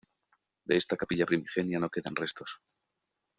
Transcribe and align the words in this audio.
De 0.69 0.75
esta 0.81 0.97
capilla 1.01 1.27
primigenia 1.31 1.77
no 1.85 1.91
quedan 1.97 2.15
restos. 2.23 2.59